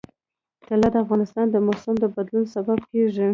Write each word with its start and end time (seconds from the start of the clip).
طلا 0.67 0.87
د 0.93 0.95
افغانستان 1.05 1.45
د 1.51 1.55
موسم 1.67 1.95
د 1.99 2.05
بدلون 2.15 2.45
سبب 2.55 2.79
کېږي. 2.91 3.27